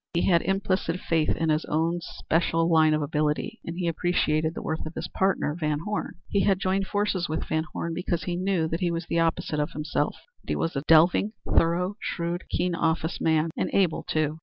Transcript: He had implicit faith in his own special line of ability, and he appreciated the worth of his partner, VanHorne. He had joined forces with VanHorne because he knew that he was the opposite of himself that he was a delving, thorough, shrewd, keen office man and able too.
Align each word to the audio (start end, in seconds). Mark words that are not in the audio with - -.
He 0.15 0.23
had 0.27 0.41
implicit 0.41 0.99
faith 0.99 1.29
in 1.35 1.49
his 1.49 1.63
own 1.65 1.99
special 2.01 2.67
line 2.67 2.95
of 2.95 3.03
ability, 3.03 3.59
and 3.63 3.77
he 3.77 3.87
appreciated 3.87 4.55
the 4.55 4.61
worth 4.63 4.83
of 4.87 4.95
his 4.95 5.07
partner, 5.07 5.55
VanHorne. 5.55 6.13
He 6.27 6.39
had 6.41 6.57
joined 6.57 6.87
forces 6.87 7.29
with 7.29 7.41
VanHorne 7.43 7.93
because 7.93 8.23
he 8.23 8.35
knew 8.35 8.67
that 8.69 8.79
he 8.79 8.89
was 8.89 9.05
the 9.05 9.19
opposite 9.19 9.59
of 9.59 9.73
himself 9.73 10.15
that 10.43 10.49
he 10.49 10.55
was 10.55 10.75
a 10.75 10.81
delving, 10.87 11.33
thorough, 11.55 11.97
shrewd, 12.01 12.45
keen 12.49 12.73
office 12.73 13.21
man 13.21 13.51
and 13.55 13.69
able 13.73 14.01
too. 14.01 14.39